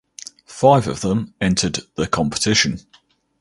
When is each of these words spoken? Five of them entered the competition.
Five 0.47 0.87
of 0.87 1.01
them 1.01 1.35
entered 1.39 1.81
the 1.93 2.07
competition. 2.07 2.79